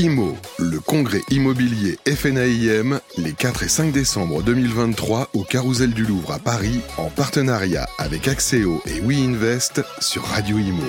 IMO, 0.00 0.34
le 0.58 0.80
congrès 0.80 1.20
immobilier 1.30 1.98
FNAIM, 2.06 3.00
les 3.18 3.34
4 3.34 3.64
et 3.64 3.68
5 3.68 3.92
décembre 3.92 4.42
2023 4.42 5.28
au 5.34 5.44
Carousel 5.44 5.92
du 5.92 6.06
Louvre 6.06 6.32
à 6.32 6.38
Paris, 6.38 6.80
en 6.96 7.10
partenariat 7.10 7.86
avec 7.98 8.26
Axéo 8.26 8.80
et 8.86 8.98
WeInvest 9.02 9.82
sur 10.00 10.22
Radio 10.22 10.56
Imo. 10.56 10.86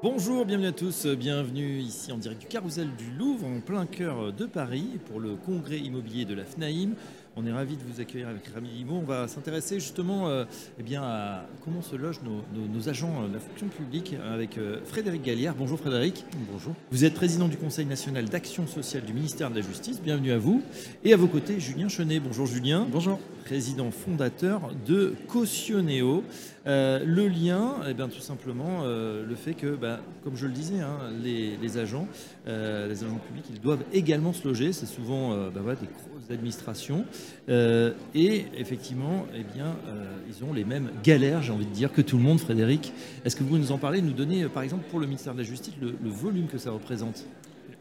Bonjour, 0.00 0.46
bienvenue 0.46 0.68
à 0.68 0.72
tous, 0.72 1.06
bienvenue 1.06 1.80
ici 1.80 2.12
en 2.12 2.16
direct 2.16 2.42
du 2.42 2.46
Carousel 2.46 2.88
du 2.96 3.10
Louvre, 3.18 3.46
en 3.46 3.58
plein 3.58 3.86
cœur 3.86 4.32
de 4.32 4.46
Paris, 4.46 4.98
pour 5.10 5.18
le 5.18 5.34
congrès 5.34 5.78
immobilier 5.78 6.24
de 6.24 6.34
la 6.34 6.44
FNAIM. 6.44 6.90
On 7.36 7.46
est 7.46 7.52
ravis 7.52 7.76
de 7.76 7.82
vous 7.84 8.00
accueillir 8.00 8.28
avec 8.28 8.48
Rami 8.48 8.68
Limo. 8.70 8.96
On 8.96 9.06
va 9.06 9.28
s'intéresser 9.28 9.78
justement 9.78 10.28
euh, 10.28 10.44
eh 10.80 10.82
bien, 10.82 11.02
à 11.02 11.46
comment 11.64 11.80
se 11.80 11.94
logent 11.94 12.20
nos, 12.24 12.88
agents 12.88 13.28
de 13.28 13.34
la 13.34 13.38
fonction 13.38 13.68
publique 13.68 14.16
avec 14.32 14.58
euh, 14.58 14.80
Frédéric 14.84 15.22
Gallière. 15.22 15.54
Bonjour 15.56 15.78
Frédéric. 15.78 16.24
Bonjour. 16.50 16.74
Vous 16.90 17.04
êtes 17.04 17.14
président 17.14 17.46
du 17.46 17.56
Conseil 17.56 17.86
national 17.86 18.24
d'action 18.24 18.66
sociale 18.66 19.04
du 19.04 19.12
ministère 19.12 19.50
de 19.50 19.56
la 19.56 19.60
Justice. 19.60 20.00
Bienvenue 20.02 20.32
à 20.32 20.38
vous. 20.38 20.62
Et 21.04 21.12
à 21.12 21.16
vos 21.16 21.28
côtés, 21.28 21.60
Julien 21.60 21.88
Chenet. 21.88 22.18
Bonjour 22.18 22.46
Julien. 22.46 22.84
Bonjour. 22.90 23.20
Président 23.44 23.92
fondateur 23.92 24.62
de 24.84 25.14
Cautionnéo. 25.28 26.24
Euh, 26.66 27.04
le 27.04 27.28
lien, 27.28 27.76
eh 27.88 27.94
bien, 27.94 28.08
tout 28.08 28.20
simplement, 28.20 28.84
le 28.84 29.34
fait 29.36 29.54
que, 29.54 29.76
bah, 29.76 30.00
comme 30.24 30.36
je 30.36 30.46
le 30.46 30.52
disais, 30.52 30.80
hein, 30.80 30.98
les, 31.22 31.78
agents, 31.78 32.08
les 32.46 33.04
agents 33.04 33.20
publics, 33.26 33.46
ils 33.50 33.60
doivent 33.60 33.84
également 33.92 34.32
se 34.32 34.46
loger. 34.46 34.72
C'est 34.72 34.86
souvent 34.86 35.48
bah, 35.50 35.74
des 35.80 35.86
grosses 36.30 36.40
administrations. 36.40 37.04
Euh, 37.48 37.92
et 38.14 38.46
effectivement, 38.56 39.26
eh 39.34 39.42
bien, 39.42 39.76
euh, 39.86 40.04
ils 40.28 40.44
ont 40.44 40.52
les 40.52 40.64
mêmes 40.64 40.90
galères, 41.02 41.42
j'ai 41.42 41.52
envie 41.52 41.66
de 41.66 41.72
dire, 41.72 41.92
que 41.92 42.02
tout 42.02 42.16
le 42.16 42.22
monde, 42.22 42.40
Frédéric. 42.40 42.92
Est-ce 43.24 43.36
que 43.36 43.44
vous 43.44 43.58
nous 43.58 43.72
en 43.72 43.78
parlez, 43.78 44.02
nous 44.02 44.12
donner, 44.12 44.44
euh, 44.44 44.48
par 44.48 44.62
exemple, 44.62 44.84
pour 44.90 45.00
le 45.00 45.06
ministère 45.06 45.34
de 45.34 45.38
la 45.38 45.44
Justice, 45.44 45.74
le, 45.80 45.94
volume 46.10 46.46
que 46.46 46.58
ça 46.58 46.70
représente? 46.70 47.24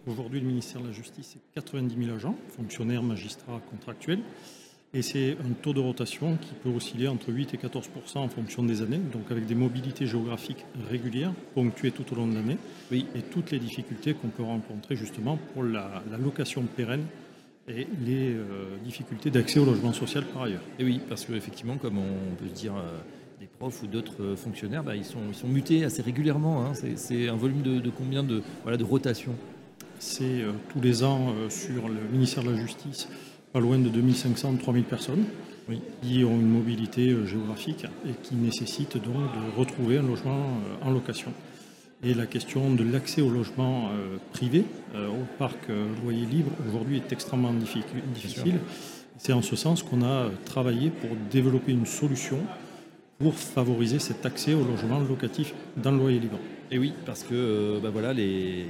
Aujourd'hui, 0.07 0.39
le 0.39 0.47
ministère 0.47 0.81
de 0.81 0.87
la 0.87 0.93
Justice, 0.93 1.31
c'est 1.33 1.53
90 1.55 2.05
000 2.05 2.15
agents, 2.15 2.35
fonctionnaires, 2.55 3.03
magistrats, 3.03 3.61
contractuels. 3.69 4.21
Et 4.91 5.03
c'est 5.03 5.33
un 5.33 5.53
taux 5.61 5.73
de 5.73 5.79
rotation 5.79 6.35
qui 6.37 6.51
peut 6.63 6.69
osciller 6.69 7.07
entre 7.07 7.31
8 7.31 7.53
et 7.53 7.57
14% 7.57 8.17
en 8.17 8.27
fonction 8.27 8.63
des 8.63 8.81
années, 8.81 8.97
donc 8.97 9.29
avec 9.29 9.45
des 9.45 9.53
mobilités 9.53 10.07
géographiques 10.07 10.65
régulières, 10.89 11.31
ponctuées 11.53 11.91
tout 11.91 12.11
au 12.11 12.15
long 12.15 12.27
de 12.27 12.33
l'année, 12.33 12.57
oui. 12.89 13.05
et 13.13 13.21
toutes 13.21 13.51
les 13.51 13.59
difficultés 13.59 14.15
qu'on 14.15 14.29
peut 14.29 14.41
rencontrer 14.41 14.95
justement 14.95 15.37
pour 15.53 15.61
la, 15.61 16.01
la 16.09 16.17
location 16.17 16.63
pérenne 16.63 17.05
et 17.69 17.87
les 18.05 18.33
euh, 18.33 18.77
difficultés 18.83 19.29
d'accès 19.29 19.59
au 19.59 19.65
logement 19.65 19.93
social 19.93 20.25
par 20.25 20.43
ailleurs. 20.43 20.61
Et 20.79 20.83
oui, 20.83 20.99
parce 21.07 21.25
qu'effectivement, 21.25 21.77
comme 21.77 21.97
on 21.97 22.35
peut 22.35 22.49
se 22.49 22.59
dire, 22.59 22.75
euh, 22.75 22.99
des 23.39 23.47
profs 23.47 23.83
ou 23.83 23.87
d'autres 23.87 24.21
euh, 24.21 24.35
fonctionnaires, 24.35 24.83
bah, 24.83 24.95
ils, 24.95 25.05
sont, 25.05 25.19
ils, 25.29 25.35
sont, 25.35 25.47
mutés 25.47 25.83
assez 25.83 26.01
régulièrement. 26.01 26.65
Hein. 26.65 26.73
C'est 26.95 27.29
un 27.29 27.35
volume 27.35 27.61
de, 27.61 27.89
combien 27.89 28.23
de, 28.23 28.41
voilà, 28.63 28.77
de 28.77 28.83
rotation 28.83 29.35
C'est 29.99 30.43
tous 30.69 30.81
les 30.81 31.03
ans 31.03 31.33
sur 31.49 31.87
le 31.87 31.99
ministère 32.11 32.43
de 32.43 32.51
la 32.51 32.57
Justice, 32.57 33.07
pas 33.53 33.59
loin 33.59 33.77
de 33.77 33.89
2500-3000 33.89 34.83
personnes. 34.83 35.25
qui 36.01 36.23
ont 36.23 36.39
une 36.39 36.49
mobilité 36.49 37.15
géographique 37.27 37.85
et 38.07 38.13
qui 38.23 38.33
nécessitent 38.35 38.97
donc 38.97 39.13
de 39.15 39.59
retrouver 39.59 39.99
un 39.99 40.01
logement 40.01 40.57
en 40.81 40.89
location. 40.89 41.31
Et 42.01 42.13
la 42.13 42.25
question 42.25 42.73
de 42.73 42.83
l'accès 42.83 43.21
au 43.21 43.29
logement 43.29 43.89
euh, 43.89 44.17
privé, 44.31 44.63
euh, 44.95 45.09
au 45.09 45.25
parc 45.37 45.69
euh, 45.69 45.85
loyer 46.01 46.25
libre, 46.25 46.51
aujourd'hui 46.69 46.95
est 46.95 47.11
extrêmement 47.11 47.51
difficile. 47.51 48.59
C'est 49.17 49.33
en 49.33 49.41
ce 49.41 49.57
sens 49.57 49.83
qu'on 49.83 50.01
a 50.01 50.29
travaillé 50.45 50.91
pour 50.91 51.09
développer 51.29 51.73
une 51.73 51.85
solution 51.85 52.37
pour 53.17 53.33
favoriser 53.33 53.99
cet 53.99 54.25
accès 54.25 54.53
au 54.53 54.63
logement 54.63 54.99
locatif 54.99 55.53
dans 55.75 55.91
le 55.91 55.97
loyer 55.97 56.19
libre. 56.19 56.39
Et 56.71 56.79
oui, 56.79 56.93
parce 57.05 57.23
que 57.23 57.77
bah 57.83 57.89
voilà, 57.91 58.13
les, 58.13 58.65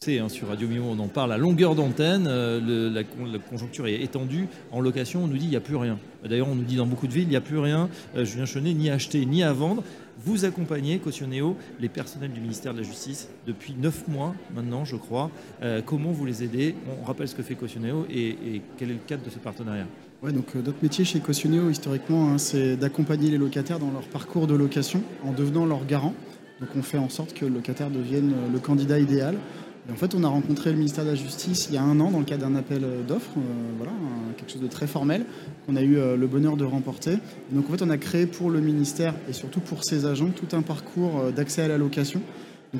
c'est 0.00 0.18
hein, 0.18 0.28
sur 0.28 0.48
Radio 0.48 0.68
Mio, 0.68 0.82
on 0.82 0.98
en 0.98 1.08
parle 1.08 1.32
à 1.32 1.38
longueur 1.38 1.74
d'antenne. 1.74 2.28
la, 2.28 3.38
conjoncture 3.38 3.86
est 3.86 4.02
étendue. 4.02 4.48
En 4.70 4.82
location, 4.82 5.24
on 5.24 5.28
nous 5.28 5.38
dit 5.38 5.46
il 5.46 5.50
n'y 5.50 5.56
a 5.56 5.60
plus 5.60 5.76
rien. 5.76 5.98
D'ailleurs, 6.28 6.48
on 6.48 6.56
nous 6.56 6.64
dit 6.64 6.76
dans 6.76 6.84
beaucoup 6.84 7.06
de 7.06 7.12
villes 7.14 7.22
il 7.22 7.30
n'y 7.30 7.36
a 7.36 7.40
plus 7.40 7.58
rien. 7.58 7.88
Julien 8.16 8.44
Chenet, 8.44 8.74
ni 8.74 8.90
à 8.90 8.94
acheter 8.94 9.24
ni 9.24 9.42
à 9.42 9.54
vendre. 9.54 9.82
Vous 10.24 10.44
accompagnez, 10.44 10.98
Cautionnéo, 10.98 11.56
les 11.78 11.88
personnels 11.88 12.32
du 12.32 12.40
ministère 12.40 12.72
de 12.74 12.78
la 12.78 12.84
Justice 12.84 13.28
depuis 13.46 13.74
9 13.78 14.08
mois 14.08 14.34
maintenant, 14.52 14.84
je 14.84 14.96
crois. 14.96 15.30
Euh, 15.62 15.80
comment 15.84 16.10
vous 16.10 16.26
les 16.26 16.42
aidez? 16.42 16.74
On 17.00 17.04
rappelle 17.04 17.28
ce 17.28 17.36
que 17.36 17.42
fait 17.44 17.54
Cautionnéo 17.54 18.04
et, 18.10 18.62
quel 18.76 18.90
est 18.90 18.94
le 18.94 18.98
cadre 19.06 19.24
de 19.24 19.30
ce 19.30 19.38
partenariat? 19.38 19.86
Ouais, 20.20 20.32
donc 20.32 20.56
euh, 20.56 20.62
notre 20.62 20.82
métier 20.82 21.04
chez 21.04 21.20
Cautionnéo, 21.20 21.70
historiquement, 21.70 22.30
hein, 22.30 22.38
c'est 22.38 22.76
d'accompagner 22.76 23.30
les 23.30 23.38
locataires 23.38 23.78
dans 23.78 23.92
leur 23.92 24.08
parcours 24.08 24.48
de 24.48 24.56
location 24.56 25.02
en 25.24 25.30
devenant 25.30 25.66
leur 25.66 25.86
garant. 25.86 26.14
Donc 26.58 26.70
on 26.76 26.82
fait 26.82 26.98
en 26.98 27.08
sorte 27.08 27.32
que 27.32 27.44
le 27.44 27.54
locataire 27.54 27.88
devienne 27.88 28.32
euh, 28.32 28.52
le 28.52 28.58
candidat 28.58 28.98
idéal 28.98 29.36
en 29.90 29.96
fait, 29.96 30.14
on 30.14 30.22
a 30.22 30.28
rencontré 30.28 30.70
le 30.70 30.76
ministère 30.76 31.04
de 31.04 31.10
la 31.10 31.14
Justice 31.14 31.68
il 31.70 31.74
y 31.74 31.78
a 31.78 31.82
un 31.82 31.98
an 32.00 32.10
dans 32.10 32.18
le 32.18 32.24
cadre 32.24 32.46
d'un 32.46 32.54
appel 32.56 32.84
d'offres, 33.06 33.30
euh, 33.38 33.40
voilà, 33.78 33.92
quelque 34.36 34.52
chose 34.52 34.60
de 34.60 34.66
très 34.66 34.86
formel 34.86 35.24
qu'on 35.66 35.76
a 35.76 35.82
eu 35.82 35.96
euh, 35.96 36.16
le 36.16 36.26
bonheur 36.26 36.56
de 36.56 36.64
remporter. 36.64 37.12
donc 37.52 37.68
en 37.68 37.72
fait, 37.72 37.82
on 37.82 37.90
a 37.90 37.96
créé 37.96 38.26
pour 38.26 38.50
le 38.50 38.60
ministère 38.60 39.14
et 39.28 39.32
surtout 39.32 39.60
pour 39.60 39.84
ses 39.84 40.04
agents 40.04 40.28
tout 40.28 40.54
un 40.54 40.62
parcours 40.62 41.18
euh, 41.18 41.30
d'accès 41.30 41.62
à 41.62 41.68
la 41.68 41.78
location. 41.78 42.20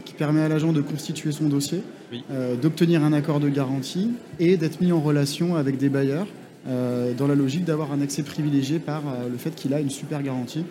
qui 0.05 0.13
permet 0.13 0.43
à 0.43 0.51
l'agent 0.51 0.75
de 0.75 0.83
constituer 0.83 1.33
son 1.33 1.49
dossier, 1.49 1.83
d'obtenir 2.61 3.03
un 3.03 3.15
accord 3.15 3.41
de 3.41 3.49
garantie 3.49 4.11
et 4.39 4.59
d'être 4.59 4.83
mis 4.83 4.93
en 4.93 5.01
relation 5.01 5.57
avec 5.57 5.79
des 5.79 5.89
bailleurs 5.89 6.27
dans 6.67 7.27
la 7.27 7.35
logique 7.35 7.65
d'avoir 7.65 7.91
un 7.91 8.03
accès 8.03 8.23
privilégié 8.23 8.81
par 8.81 9.03
le 9.33 9.39
fait 9.39 9.55
qu'il 9.55 9.73
a 9.73 9.81
une 9.81 9.89
super 9.89 10.23
garantie 10.23 10.67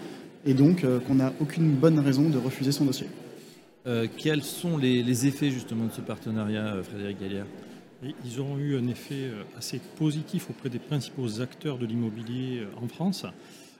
et 0.45 0.53
donc 0.53 0.85
qu'on 1.07 1.15
n'a 1.15 1.33
aucune 1.41 1.71
bonne 1.71 1.97
raison 1.97 2.29
de 2.29 2.37
refuser 2.37 2.71
son 2.71 2.85
dossier. 2.85 3.07
Euh, 3.87 4.07
quels 4.17 4.43
sont 4.43 4.77
les, 4.77 5.27
effets 5.27 5.49
justement 5.49 5.85
de 5.85 5.93
ce 5.93 6.01
partenariat, 6.01 6.65
euh, 6.65 6.83
Frédéric 6.83 7.21
Gallière? 7.21 7.45
Ils 8.03 8.41
ont 8.41 8.57
eu 8.57 8.77
un 8.77 8.87
effet 8.89 9.29
euh, 9.29 9.43
assez 9.57 9.79
positif 9.97 10.49
auprès 10.49 10.69
des 10.69 10.79
principaux 10.79 11.41
acteurs 11.41 11.77
de 11.77 11.85
l'immobilier 11.85 12.63
en 12.81 12.87
France. 12.89 13.25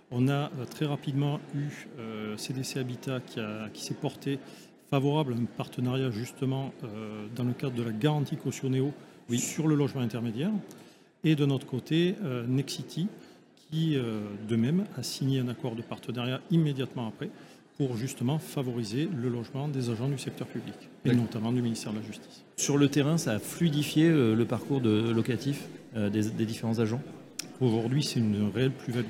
On 0.10 0.30
a 0.30 0.50
très 0.72 0.86
rapidement 0.86 1.42
eu 1.54 1.68
CDC 2.38 2.78
Habitat 2.78 3.20
qui, 3.74 3.84
s'est 3.84 3.94
porté 3.94 4.40
favorable 4.90 5.34
à 5.34 5.36
un 5.36 5.44
partenariat 5.58 6.12
justement 6.12 6.72
dans 7.36 7.44
le 7.44 7.52
cadre 7.52 7.76
de 7.76 7.84
la 7.84 7.92
garantie 7.92 8.38
cautionnéo 8.38 8.94
sur 9.36 9.68
le 9.68 9.76
logement 9.76 10.00
intermédiaire. 10.00 10.52
Et 11.26 11.36
de 11.36 11.46
notre 11.46 11.66
côté, 11.66 12.16
Nexity 12.48 13.10
qui 13.70 13.98
de 13.98 14.56
même 14.56 14.86
a 14.96 15.04
signé 15.04 15.42
un 15.42 15.50
accord 15.50 15.76
de 15.76 15.82
partenariat 15.82 16.40
immédiatement 16.52 17.10
après 17.10 17.30
pour 17.78 17.96
justement 17.96 18.40
favoriser 18.40 19.08
le 19.16 19.30
logement 19.30 19.68
des 19.68 19.90
agents 19.90 20.10
du 20.10 20.18
secteur 20.18 20.48
public, 20.48 20.76
et 21.06 21.14
notamment 21.14 21.52
du 21.52 21.62
ministère 21.62 21.94
de 21.94 22.00
la 22.00 22.04
Justice. 22.04 22.44
Sur 22.56 22.78
le 22.78 22.90
terrain, 22.90 23.18
ça 23.20 23.34
a 23.34 23.40
fluidifié 23.40 24.10
euh, 24.10 24.34
le 24.34 24.46
parcours 24.46 24.82
de 24.82 25.12
locatif 25.12 25.68
euh, 25.96 26.10
des, 26.10 26.46
différents 26.46 26.80
agents? 26.80 27.02
Aujourd'hui, 27.62 28.04
c'est 28.04 28.20
une 28.20 28.50
réelle 28.54 28.72
plus-value. 28.72 29.06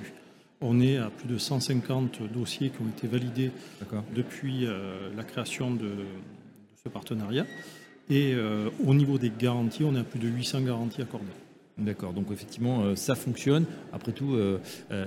On 0.60 0.82
est 0.82 0.98
à 0.98 1.10
plus 1.10 1.28
de 1.28 1.38
150 1.38 2.24
dossiers 2.34 2.70
qui 2.70 2.82
ont 2.82 2.90
été 2.90 3.08
validés 3.08 3.52
depuis 4.14 4.66
euh, 4.66 5.10
la 5.16 5.24
création 5.24 5.72
de, 5.72 5.92
ce 6.84 6.90
partenariat. 6.90 7.46
Et 8.10 8.36
au 8.86 8.94
niveau 8.94 9.18
des 9.18 9.30
garanties, 9.38 9.84
on 9.84 9.94
est 9.94 10.00
à 10.00 10.04
plus 10.06 10.20
de 10.20 10.30
800 10.30 10.62
garanties 10.62 11.02
accordées. 11.02 11.26
D'accord, 11.78 12.14
donc 12.14 12.32
effectivement, 12.32 12.96
ça 12.96 13.16
fonctionne. 13.16 13.66
Après 13.92 14.14
tout, 14.14 14.38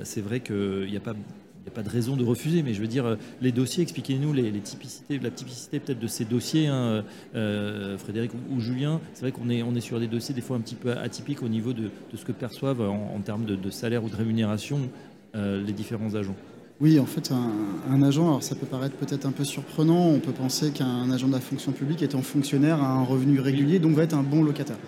c'est 0.03 0.21
vrai 0.21 0.41
qu'il 0.41 0.87
n'y 0.91 0.99
a 0.99 1.01
pas 1.01 1.15
il 1.61 1.65
n'y 1.65 1.69
a 1.69 1.75
pas 1.75 1.83
de 1.83 1.91
raison 1.91 2.17
de 2.17 2.25
refuser, 2.25 2.63
mais 2.63 2.73
je 2.73 2.81
veux 2.81 2.87
dire, 2.87 3.05
euh, 3.05 3.17
les 3.43 3.53
dossiers, 3.53 3.83
expliquez-nous 3.83 4.33
les, 4.33 4.51
la 4.51 5.31
typicité 5.31 5.79
peut-être 5.79 5.99
de 5.99 6.07
ces 6.07 6.25
dossiers, 6.25 6.69
hein, 6.69 6.75
euh, 6.75 7.03
euh, 7.35 7.99
Frédéric 7.99 8.33
ou, 8.51 8.61
Julien. 8.61 9.01
C'est 9.13 9.23
vrai 9.23 9.33
qu'on 9.33 9.51
est, 9.51 9.63
on 9.63 9.75
est 9.75 9.81
sur 9.81 10.01
des 10.01 10.07
dossiers 10.07 10.35
des 10.35 10.41
fois 10.41 10.57
un 10.57 10.61
petit 10.61 10.75
peu 10.75 10.93
atypiques 10.93 11.43
au 11.43 11.49
niveau 11.49 11.75
de, 11.75 11.91
ce 12.15 12.25
que 12.25 12.33
perçoivent 12.33 12.81
en, 12.81 13.21
termes 13.21 13.45
de, 13.45 13.71
salaire 13.71 14.05
ou 14.05 14.09
de 14.09 14.17
rémunération 14.17 14.91
les 15.35 15.73
différents 15.73 16.15
agents. 16.15 16.35
Oui, 16.81 16.99
en 16.99 17.07
fait, 17.07 17.31
un, 17.31 18.03
agent, 18.03 18.27
alors 18.27 18.43
ça 18.43 18.55
peut 18.55 18.67
paraître 18.67 18.97
peut-être 18.97 19.27
un 19.27 19.33
peu 19.33 19.45
surprenant, 19.45 20.07
on 20.09 20.19
peut 20.19 20.33
penser 20.33 20.71
qu'un 20.71 21.11
agent 21.11 21.29
de 21.29 21.33
la 21.33 21.41
fonction 21.41 21.73
publique 21.73 22.03
étant 22.03 22.23
fonctionnaire 22.23 22.83
a 22.83 22.89
un 22.89 23.05
revenu 23.05 23.39
régulier, 23.39 23.79
donc 23.79 23.93
va 23.93 24.03
être 24.03 24.15
un 24.15 24.23
bon 24.23 24.43
locataire. 24.43 24.79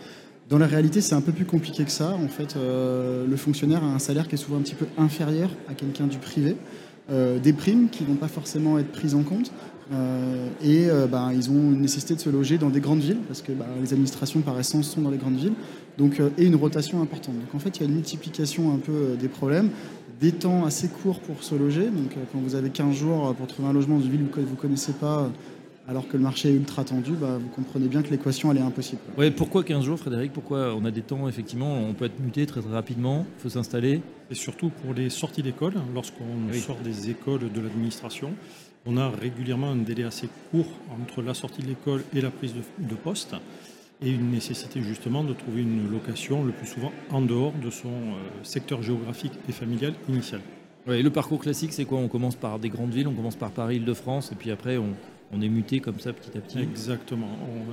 Dans 0.52 0.58
la 0.58 0.66
réalité, 0.66 1.00
c'est 1.00 1.14
un 1.14 1.22
peu 1.22 1.32
plus 1.32 1.46
compliqué 1.46 1.82
que 1.82 1.90
ça. 1.90 2.10
En 2.10 2.28
fait, 2.28 2.56
euh, 2.56 3.26
le 3.26 3.36
fonctionnaire 3.36 3.82
a 3.82 3.86
un 3.86 3.98
salaire 3.98 4.28
qui 4.28 4.34
est 4.34 4.38
souvent 4.38 4.58
un 4.58 4.60
petit 4.60 4.74
peu 4.74 4.84
inférieur 4.98 5.48
à 5.66 5.72
quelqu'un 5.72 6.06
du 6.06 6.18
privé. 6.18 6.56
Euh, 7.10 7.38
des 7.38 7.54
primes 7.54 7.88
qui 7.88 8.02
ne 8.02 8.08
vont 8.08 8.16
pas 8.16 8.28
forcément 8.28 8.78
être 8.78 8.92
prises 8.92 9.14
en 9.14 9.22
compte. 9.22 9.50
Euh, 9.94 10.48
et 10.62 10.88
ben, 11.10 11.32
ils 11.32 11.50
ont 11.50 11.54
une 11.54 11.80
nécessité 11.80 12.14
de 12.14 12.20
se 12.20 12.28
loger 12.28 12.58
dans 12.58 12.68
des 12.68 12.80
grandes 12.80 13.00
villes, 13.00 13.20
parce 13.26 13.40
que 13.40 13.52
ben, 13.52 13.64
les 13.80 13.94
administrations 13.94 14.42
par 14.42 14.60
essence 14.60 14.90
sont 14.90 15.00
dans 15.00 15.10
les 15.10 15.16
grandes 15.16 15.36
villes, 15.36 15.54
donc, 15.96 16.20
et 16.36 16.44
une 16.44 16.56
rotation 16.56 17.00
importante. 17.00 17.34
Donc 17.36 17.54
en 17.54 17.58
fait, 17.58 17.78
il 17.78 17.80
y 17.80 17.86
a 17.86 17.88
une 17.88 17.94
multiplication 17.94 18.74
un 18.74 18.78
peu 18.78 19.16
des 19.18 19.28
problèmes, 19.28 19.70
des 20.20 20.32
temps 20.32 20.66
assez 20.66 20.88
courts 20.88 21.20
pour 21.20 21.42
se 21.42 21.54
loger. 21.54 21.86
Donc 21.86 22.14
quand 22.30 22.38
vous 22.38 22.56
avez 22.56 22.68
15 22.68 22.94
jours 22.94 23.34
pour 23.36 23.46
trouver 23.46 23.68
un 23.68 23.72
logement 23.72 23.96
dans 23.96 24.04
une 24.04 24.10
ville 24.10 24.26
que 24.30 24.40
vous 24.40 24.50
ne 24.50 24.60
connaissez 24.60 24.92
pas, 24.92 25.30
alors 25.88 26.06
que 26.06 26.16
le 26.16 26.22
marché 26.22 26.48
est 26.48 26.54
ultra 26.54 26.84
tendu, 26.84 27.12
bah, 27.12 27.38
vous 27.38 27.48
comprenez 27.48 27.88
bien 27.88 28.02
que 28.02 28.10
l'équation 28.10 28.50
elle 28.52 28.58
est 28.58 28.62
impossible. 28.62 29.00
Ouais, 29.18 29.30
pourquoi 29.30 29.64
15 29.64 29.84
jours, 29.84 29.98
Frédéric? 29.98 30.32
Pourquoi 30.32 30.74
on 30.74 30.84
a 30.84 30.90
des 30.90 31.02
temps, 31.02 31.28
effectivement, 31.28 31.76
on 31.76 31.92
peut 31.92 32.04
être 32.04 32.20
muté 32.20 32.46
très, 32.46 32.60
très 32.60 32.72
rapidement, 32.72 33.26
il 33.38 33.42
faut 33.42 33.48
s'installer? 33.48 34.00
Et 34.30 34.34
surtout 34.34 34.70
pour 34.70 34.94
les 34.94 35.10
sorties 35.10 35.42
d'école, 35.42 35.74
lorsqu'on 35.94 36.52
sort 36.52 36.78
des 36.84 37.10
écoles 37.10 37.50
de 37.52 37.60
l'administration, 37.60 38.34
on 38.86 38.96
a 38.96 39.08
régulièrement 39.10 39.70
un 39.70 39.76
délai 39.76 40.04
assez 40.04 40.28
court 40.50 40.66
entre 41.00 41.22
la 41.22 41.34
sortie 41.34 41.62
de 41.62 41.68
l'école 41.68 42.02
et 42.14 42.20
la 42.20 42.30
prise 42.30 42.54
de, 42.78 42.94
poste 42.94 43.34
et 44.00 44.10
une 44.10 44.30
nécessité 44.30 44.82
justement 44.82 45.22
de 45.22 45.32
trouver 45.32 45.62
une 45.62 45.90
location 45.90 46.44
le 46.44 46.52
plus 46.52 46.66
souvent 46.66 46.92
en 47.10 47.20
dehors 47.20 47.52
de 47.52 47.70
son 47.70 47.88
euh, 47.88 48.42
secteur 48.42 48.82
géographique 48.82 49.32
et 49.48 49.52
familial 49.52 49.94
initial. 50.08 50.40
le 50.86 51.08
parcours 51.10 51.40
classique, 51.40 51.72
c'est 51.72 51.84
quoi? 51.84 51.98
On 51.98 52.08
commence 52.08 52.34
par 52.34 52.58
des 52.58 52.68
grandes 52.68 52.92
villes, 52.92 53.06
on 53.06 53.14
commence 53.14 53.36
par 53.36 53.50
Paris, 53.50 53.76
Île-de-France, 53.76 54.32
et 54.32 54.34
puis 54.34 54.50
après 54.50 54.76
on, 54.76 54.94
est 55.40 55.48
muté 55.48 55.80
comme 55.80 56.00
ça 56.00 56.12
petit 56.12 56.36
à 56.36 56.40
petit 56.40 56.58
Exactement. 56.58 57.30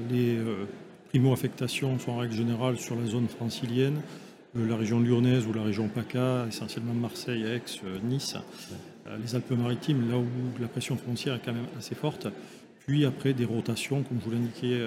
les 0.10 0.38
euh, 0.38 0.66
primo-affectations 1.10 1.98
sont 2.00 2.12
en 2.12 2.18
règle 2.18 2.34
générale 2.34 2.78
sur 2.78 2.96
la 2.96 3.06
zone 3.06 3.28
francilienne, 3.28 4.02
euh, 4.56 4.68
la 4.68 4.78
région 4.78 5.00
lyonnaise 5.00 5.46
ou 5.48 5.54
la 5.54 5.64
région 5.64 5.88
PACA, 5.88 6.46
essentiellement 6.48 6.94
Marseille, 6.94 7.44
Aix, 7.44 7.62
Nice. 8.04 8.36
Euh, 9.08 9.18
les 9.22 9.36
Alpes-Maritimes, 9.36 10.10
là 10.10 10.18
où 10.18 10.26
la 10.62 10.68
pression 10.68 10.96
foncière 10.96 11.36
est 11.36 11.42
quand 11.44 11.54
même 11.54 11.68
assez 11.78 11.96
forte. 11.96 12.28
Puis 12.86 13.06
après 13.06 13.34
des 13.34 13.46
rotations, 13.46 14.04
comme 14.04 14.20
je 14.20 14.26
vous 14.26 14.32
l'indiquais 14.32 14.80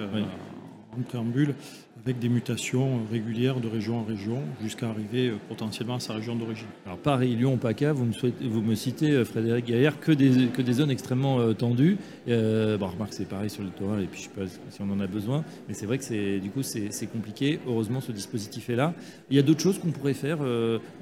en 0.97 1.01
préambule, 1.01 1.55
avec 2.03 2.19
des 2.19 2.27
mutations 2.27 3.01
régulières 3.11 3.61
de 3.61 3.67
région 3.67 3.99
en 3.99 4.03
région 4.03 4.41
jusqu'à 4.61 4.89
arriver 4.89 5.29
euh, 5.29 5.35
potentiellement 5.47 5.95
à 5.95 5.99
sa 5.99 6.13
région 6.13 6.35
d'origine. 6.35 6.67
Alors 6.85 6.97
Paris, 6.97 7.35
Lyon, 7.35 7.57
PACA, 7.57 7.93
vous 7.93 8.03
me, 8.03 8.11
souhaitez, 8.11 8.45
vous 8.45 8.61
me 8.61 8.75
citez, 8.75 9.11
euh, 9.11 9.25
Frédéric 9.25 9.67
Gaillard, 9.67 9.99
que 9.99 10.11
des, 10.11 10.47
que 10.47 10.61
des 10.61 10.73
zones 10.73 10.91
extrêmement 10.91 11.39
euh, 11.39 11.53
tendues. 11.53 11.97
Euh, 12.27 12.77
bon, 12.77 12.87
remarque, 12.87 13.13
c'est 13.13 13.27
pareil 13.27 13.49
sur 13.49 13.61
le 13.61 13.69
littoral, 13.69 14.03
et 14.03 14.07
puis 14.07 14.21
je 14.21 14.41
ne 14.41 14.47
sais 14.47 14.57
pas 14.57 14.59
si 14.69 14.81
on 14.81 14.91
en 14.91 14.99
a 14.99 15.07
besoin, 15.07 15.45
mais 15.67 15.73
c'est 15.73 15.85
vrai 15.85 15.97
que 15.97 16.03
c'est, 16.03 16.39
du 16.39 16.49
coup 16.49 16.61
c'est, 16.61 16.89
compliqué. 17.11 17.59
Heureusement, 17.67 18.01
ce 18.01 18.11
dispositif 18.11 18.69
est 18.69 18.75
là. 18.75 18.93
Il 19.29 19.37
y 19.37 19.39
a 19.39 19.43
d'autres 19.43 19.61
choses 19.61 19.79
qu'on 19.79 19.91
pourrait 19.91 20.13
faire 20.13 20.39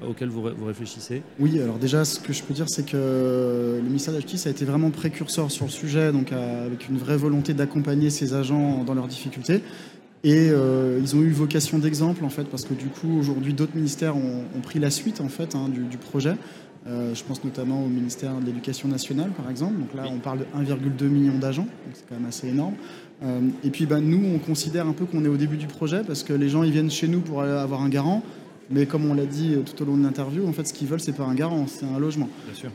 auxquelles 0.06 0.28
vous, 0.28 0.42
vous, 0.42 0.64
réfléchissez? 0.66 1.22
Oui, 1.38 1.60
alors 1.60 1.78
déjà, 1.78 2.04
ce 2.04 2.18
que 2.18 2.32
je 2.32 2.42
peux 2.42 2.52
dire, 2.52 2.68
c'est 2.68 2.84
que 2.84 3.78
le 3.78 3.86
ministère 3.86 4.12
de 4.12 4.18
la 4.18 4.20
Justice 4.20 4.46
a 4.46 4.50
été 4.50 4.64
vraiment 4.64 4.90
précurseur 4.90 5.50
sur 5.50 5.64
le 5.64 5.70
sujet, 5.70 6.12
donc 6.12 6.32
avec 6.32 6.88
une 6.88 6.98
vraie 6.98 7.16
volonté 7.16 7.54
d'accompagner 7.54 8.10
ses 8.10 8.34
agents 8.34 8.84
dans 8.84 8.94
leurs 8.94 9.08
difficultés. 9.08 9.62
Et 10.24 10.50
euh, 10.50 11.00
ils 11.00 11.16
ont 11.16 11.20
eu 11.22 11.30
vocation 11.30 11.78
d'exemple 11.78 12.24
en 12.24 12.28
fait 12.28 12.44
parce 12.44 12.64
que 12.64 12.74
du 12.74 12.86
coup 12.86 13.18
aujourd'hui 13.18 13.54
d'autres 13.54 13.74
ministères 13.74 14.16
ont, 14.16 14.44
pris 14.62 14.78
la 14.78 14.90
suite 14.90 15.20
en 15.20 15.28
fait 15.28 15.56
hein, 15.56 15.68
du, 15.68 15.98
projet. 15.98 16.36
Euh, 16.86 17.14
je 17.14 17.24
pense 17.24 17.42
notamment 17.42 17.84
au 17.84 17.88
ministère 17.88 18.34
de 18.38 18.46
l'Éducation 18.46 18.88
nationale 18.88 19.30
par 19.30 19.50
exemple. 19.50 19.74
Donc 19.78 19.94
là 19.94 20.04
on 20.08 20.18
parle 20.18 20.40
de 20.40 20.44
1,2 20.56 21.04
million 21.08 21.38
d'agents, 21.38 21.62
donc 21.62 21.94
c'est 21.94 22.08
quand 22.08 22.14
même 22.14 22.28
assez 22.28 22.48
énorme. 22.48 22.74
Euh, 23.24 23.40
et 23.64 23.70
puis 23.70 23.86
bah, 23.86 24.00
nous 24.00 24.22
on 24.32 24.38
considère 24.38 24.86
un 24.86 24.92
peu 24.92 25.06
qu'on 25.06 25.24
est 25.24 25.28
au 25.28 25.36
début 25.36 25.56
du 25.56 25.66
projet 25.66 26.02
parce 26.06 26.22
que 26.22 26.32
les 26.32 26.48
gens 26.48 26.62
ils 26.62 26.72
viennent 26.72 26.90
chez 26.90 27.08
nous 27.08 27.20
pour 27.20 27.42
avoir 27.42 27.82
un 27.82 27.88
garant. 27.88 28.22
Mais 28.72 28.86
comme 28.86 29.08
on 29.10 29.14
l'a 29.14 29.26
dit 29.26 29.54
euh, 29.54 29.60
tout 29.60 29.82
au 29.82 29.86
long 29.86 29.96
de 29.96 30.02
l'interview, 30.02 30.46
en 30.48 30.52
fait, 30.52 30.66
ce 30.66 30.72
qu'ils 30.72 30.88
veulent, 30.88 31.00
c'est 31.00 31.12
pas 31.12 31.24
un 31.24 31.34
garant, 31.34 31.66
c'est 31.66 31.84
un 31.84 31.98
logement. 31.98 32.28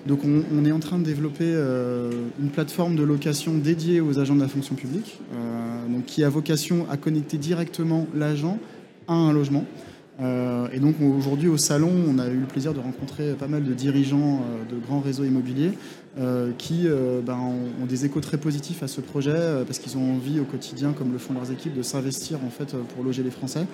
Donc, 0.05 0.21
on, 0.23 0.65
est 0.65 0.71
en 0.71 0.79
train 0.79 0.99
de 0.99 1.03
développer 1.03 1.45
euh, 1.45 2.11
une 2.39 2.49
plateforme 2.49 2.95
de 2.95 3.03
location 3.03 3.55
dédiée 3.55 3.99
aux 3.99 4.19
agents 4.19 4.35
de 4.35 4.41
la 4.41 4.47
fonction 4.47 4.75
publique, 4.75 5.19
euh, 5.33 5.87
donc 5.89 6.05
qui 6.05 6.23
a 6.23 6.29
vocation 6.29 6.85
à 6.89 6.97
connecter 6.97 7.37
directement 7.37 8.07
l'agent 8.13 8.59
à 9.07 9.13
un 9.13 9.31
logement. 9.31 9.65
et 10.19 10.79
donc 10.79 10.95
aujourd'hui 11.01 11.47
au 11.47 11.57
salon, 11.57 11.91
on 12.09 12.19
a 12.19 12.27
eu 12.27 12.39
le 12.39 12.45
plaisir 12.45 12.73
de 12.73 12.79
rencontrer 12.79 13.33
pas 13.33 13.47
mal 13.47 13.63
de 13.63 13.73
dirigeants 13.73 14.41
de 14.69 14.75
grands 14.77 14.99
réseaux 14.99 15.23
immobiliers 15.23 15.71
qui 16.57 16.87
ben, 17.25 17.37
ont, 17.81 17.85
des 17.85 18.03
échos 18.05 18.19
très 18.19 18.37
positifs 18.37 18.83
à 18.83 18.87
ce 18.87 18.99
projet 18.99 19.63
parce 19.65 19.79
qu'ils 19.79 19.97
ont 19.97 20.15
envie 20.15 20.41
au 20.41 20.43
quotidien, 20.43 20.91
comme 20.91 21.13
le 21.13 21.19
font 21.19 21.33
leurs 21.33 21.51
équipes, 21.51 21.73
de 21.73 21.83
s'investir 21.83 22.39
en 22.45 22.49
fait 22.49 22.75
pour 22.93 23.05
loger 23.05 23.23
les 23.23 23.31
Français. 23.31 23.65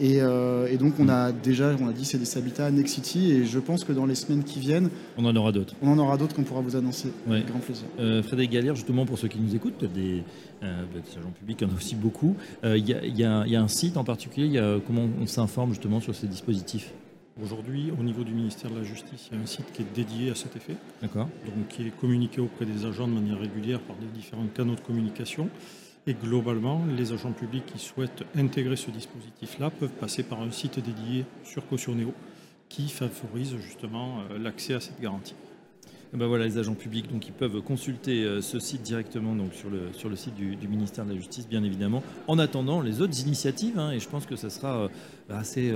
Euh, 0.00 0.66
et, 0.66 0.76
donc 0.76 0.94
on 0.98 1.08
a 1.08 1.30
déjà, 1.30 1.74
on 1.80 1.88
a 1.88 1.92
dit 1.92 2.04
c'est 2.04 2.18
des 2.18 2.38
habitats 2.38 2.70
Next 2.70 2.94
City 2.94 3.32
et 3.32 3.44
je 3.44 3.58
pense 3.58 3.84
que 3.84 3.92
dans 3.92 4.06
les 4.06 4.14
semaines 4.14 4.42
qui 4.42 4.58
viennent, 4.58 4.90
on 5.16 5.24
en 5.24 5.36
aura 5.36 5.52
d'autres. 5.52 5.74
On 5.82 5.92
en 5.92 5.98
aura 5.98 6.16
d'autres 6.16 6.34
qu'on 6.34 6.42
pourra 6.42 6.60
vous 6.60 6.76
annoncer 6.76 7.08
avec 7.28 7.46
grand 7.46 7.60
plaisir. 7.60 7.84
Euh, 8.00 8.22
Frédéric 8.22 8.50
Galère, 8.50 8.74
justement 8.74 9.06
pour 9.06 9.18
ceux 9.18 9.28
qui 9.28 9.38
nous 9.38 9.54
écoutent, 9.54 9.84
des, 9.84 10.22
euh, 10.62 10.84
des 10.92 11.18
agents 11.18 11.30
publics, 11.30 11.58
il 11.60 11.68
y 11.68 11.70
en 11.70 11.74
a 11.74 11.76
aussi 11.76 11.94
beaucoup. 11.94 12.36
Il 12.64 12.88
y, 12.88 13.24
a 13.24 13.62
un 13.62 13.68
site 13.68 13.96
en 13.96 14.04
particulier, 14.04 14.48
y 14.48 14.58
a, 14.58 14.78
comment 14.84 15.08
on 15.20 15.26
s'informe 15.26 15.70
justement 15.70 16.00
sur 16.00 16.14
ces 16.14 16.26
dispositifs? 16.26 16.92
Aujourd'hui, 17.42 17.92
au 17.98 18.02
niveau 18.04 18.22
du 18.22 18.32
ministère 18.32 18.70
de 18.70 18.76
la 18.76 18.84
Justice, 18.84 19.28
il 19.30 19.36
y 19.36 19.40
a 19.40 19.42
un 19.42 19.46
site 19.46 19.66
qui 19.72 19.82
est 19.82 19.92
dédié 19.92 20.30
à 20.30 20.36
cet 20.36 20.54
effet. 20.54 20.76
D'accord. 21.02 21.28
Donc 21.44 21.66
qui 21.68 21.88
est 21.88 22.00
communiqué 22.00 22.40
auprès 22.40 22.64
des 22.64 22.86
agents 22.86 23.08
de 23.08 23.12
manière 23.12 23.40
régulière 23.40 23.80
par 23.80 23.96
des 23.96 24.06
différents 24.06 24.46
canaux 24.54 24.76
de 24.76 24.80
communication. 24.80 25.48
Et 26.06 26.12
globalement, 26.12 26.82
les 26.98 27.12
agents 27.12 27.32
publics 27.32 27.64
qui 27.64 27.78
souhaitent 27.78 28.24
intégrer 28.36 28.76
ce 28.76 28.90
dispositif-là 28.90 29.70
peuvent 29.70 29.88
passer 29.88 30.22
par 30.22 30.42
un 30.42 30.50
site 30.50 30.78
dédié 30.78 31.24
sur 31.44 31.66
Cautionnéo 31.66 32.12
qui 32.68 32.88
favorise 32.88 33.56
justement 33.56 34.18
euh, 34.30 34.38
l'accès 34.38 34.74
à 34.74 34.80
cette 34.80 35.00
garantie. 35.00 35.34
ben 36.12 36.26
voilà, 36.26 36.44
les 36.44 36.58
agents 36.58 36.74
publics 36.74 37.10
donc, 37.10 37.26
ils 37.26 37.32
peuvent 37.32 37.62
consulter 37.62 38.22
euh, 38.22 38.42
ce 38.42 38.58
site 38.58 38.82
directement 38.82 39.34
sur, 39.52 39.70
le, 39.70 40.16
site 40.16 40.34
du, 40.34 40.68
ministère 40.68 41.06
de 41.06 41.12
la 41.12 41.16
Justice, 41.16 41.48
bien 41.48 41.64
évidemment, 41.64 42.02
en 42.28 42.38
attendant 42.38 42.82
les 42.82 43.00
autres 43.00 43.18
initiatives. 43.22 43.78
Hein, 43.78 43.92
et 43.92 43.98
je 43.98 44.08
pense 44.08 44.26
que 44.26 44.36
ça 44.36 44.50
sera 44.50 44.76
euh, 44.76 44.88
assez, 45.30 45.72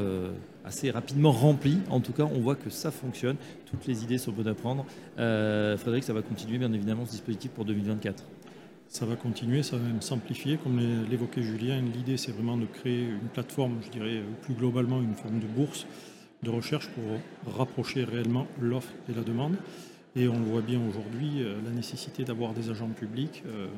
assez 0.62 0.90
rapidement 0.90 1.32
rempli. 1.32 1.78
En 1.88 2.00
tout 2.00 2.12
cas, 2.12 2.24
on 2.24 2.40
voit 2.40 2.56
que 2.56 2.68
ça 2.68 2.90
fonctionne. 2.90 3.36
Toutes 3.64 3.86
les 3.86 4.04
idées 4.04 4.18
sont 4.18 4.32
bonnes 4.32 4.48
à 4.48 4.54
prendre. 4.54 4.84
Frédéric, 5.16 6.04
ça 6.04 6.12
va 6.12 6.20
continuer, 6.20 6.58
bien 6.58 6.72
évidemment, 6.74 7.06
ce 7.06 7.12
dispositif 7.12 7.50
pour 7.52 7.64
2024 7.64 8.24
ça 8.88 9.06
va 9.06 9.16
continuer, 9.16 9.62
ça 9.62 9.76
va 9.76 9.84
même 9.84 10.02
s'amplifier. 10.02 10.58
Comme 10.58 10.80
l'évoquait 11.10 11.42
Julien, 11.42 11.80
l'idée 11.80 12.16
c'est 12.16 12.32
vraiment 12.32 12.56
de 12.56 12.66
créer 12.66 13.02
une 13.04 13.28
plateforme, 13.32 13.78
je 13.84 13.90
dirais 13.90 14.22
plus 14.42 14.54
globalement 14.54 15.00
une 15.00 15.14
forme 15.14 15.38
de 15.40 15.46
bourse 15.46 15.86
de 16.42 16.50
recherche 16.50 16.88
pour 16.88 17.54
rapprocher 17.54 18.04
réellement 18.04 18.46
l'offre 18.60 18.92
et 19.08 19.14
la 19.14 19.22
demande. 19.22 19.56
Et 20.16 20.28
on 20.28 20.40
voit 20.40 20.62
bien 20.62 20.80
aujourd'hui, 20.88 21.42
euh, 21.42 21.56
la 21.64 21.70
nécessité 21.70 22.24
d'avoir 22.24 22.52
des 22.52 22.70
agents 22.70 22.88
publics. 22.88 23.42
Euh, 23.46 23.68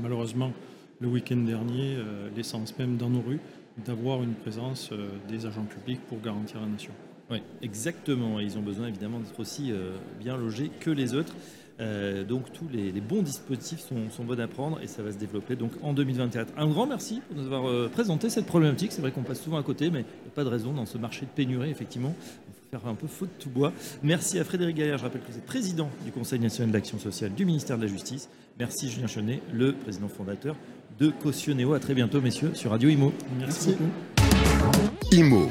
malheureusement, 0.00 0.52
le 1.00 1.08
week-end 1.08 1.36
dernier, 1.36 1.96
euh, 1.96 2.28
l'essence 2.36 2.76
même 2.78 2.96
dans 2.96 3.08
nos 3.08 3.20
rues, 3.20 3.40
d'avoir 3.84 4.22
une 4.22 4.34
présence 4.34 4.90
des 5.28 5.44
agents 5.44 5.64
publics 5.64 6.00
pour 6.08 6.18
garantir 6.22 6.60
la 6.62 6.66
nation. 6.66 6.92
Oui, 7.30 7.42
exactement. 7.60 8.40
Ils 8.40 8.56
ont 8.56 8.62
besoin 8.62 8.88
évidemment 8.88 9.18
d'être 9.18 9.38
aussi 9.38 9.70
bien 10.18 10.34
logés 10.38 10.70
que 10.80 10.90
les 10.90 11.12
autres. 11.12 11.34
Euh, 11.78 12.24
donc 12.24 12.52
tous 12.52 12.66
les, 12.72 12.90
bons 13.00 13.22
dispositifs 13.22 13.80
sont, 13.80 14.24
bons 14.24 14.40
à 14.40 14.48
prendre 14.48 14.80
et 14.80 14.86
ça 14.86 15.02
va 15.02 15.12
se 15.12 15.18
développer 15.18 15.56
donc 15.56 15.72
en 15.82 15.92
2024. 15.92 16.54
Un 16.56 16.68
grand 16.68 16.86
merci 16.86 17.20
pour 17.28 17.36
nous 17.36 17.44
avoir 17.44 17.68
euh, 17.68 17.90
présenté 17.92 18.30
cette 18.30 18.46
problématique. 18.46 18.92
C'est 18.92 19.02
vrai 19.02 19.10
qu'on 19.12 19.22
passe 19.22 19.42
souvent 19.42 19.58
à 19.58 19.62
côté, 19.62 19.90
mais 19.90 20.00
il 20.00 20.24
n'y 20.24 20.28
a 20.28 20.34
pas 20.34 20.44
de 20.44 20.48
raison 20.48 20.72
dans 20.72 20.86
ce 20.86 20.96
marché 20.96 21.22
de 21.22 21.30
pénurie, 21.30 21.70
effectivement. 21.70 22.14
Il 22.48 22.54
faut 22.54 22.80
faire 22.80 22.90
un 22.90 22.94
peu 22.94 23.06
faute 23.06 23.28
de 23.36 23.42
tout 23.42 23.50
bois. 23.50 23.72
Merci 24.02 24.38
à 24.38 24.44
Frédéric 24.44 24.76
Gaillard, 24.76 24.98
je 24.98 25.04
rappelle 25.04 25.20
que 25.20 25.30
vous 25.30 25.38
êtes 25.38 25.46
président 25.46 25.90
du 26.04 26.12
Conseil 26.12 26.40
national 26.40 26.72
d'action 26.72 26.98
sociale 26.98 27.34
du 27.34 27.44
ministère 27.44 27.76
de 27.76 27.82
la 27.82 27.88
Justice. 27.88 28.28
Merci 28.58 28.88
Julien 28.88 29.06
Chenet, 29.06 29.42
le 29.52 29.72
président 29.72 30.08
fondateur 30.08 30.56
de 30.98 31.10
Cautionnéo. 31.10 31.74
À 31.74 31.80
très 31.80 31.94
bientôt, 31.94 32.22
messieurs, 32.22 32.52
sur 32.54 32.70
Radio 32.70 32.88
Imo. 32.88 33.12
Merci. 33.38 33.72
beaucoup. 33.72 34.96
IMO, 35.12 35.50